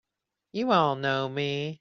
[0.51, 1.79] You all know me!